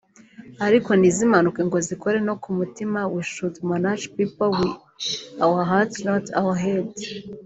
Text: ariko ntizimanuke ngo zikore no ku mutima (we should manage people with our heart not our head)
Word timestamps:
ariko 0.65 0.89
ntizimanuke 0.95 1.61
ngo 1.67 1.77
zikore 1.87 2.17
no 2.27 2.35
ku 2.41 2.49
mutima 2.59 2.99
(we 3.13 3.21
should 3.33 3.55
manage 3.71 4.03
people 4.17 4.49
with 4.59 4.73
our 5.45 5.61
heart 5.69 5.91
not 6.07 6.23
our 6.39 6.55
head) 6.63 6.91